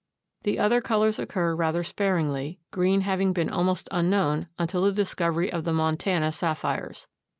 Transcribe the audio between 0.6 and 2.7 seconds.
colors occur rather sparingly,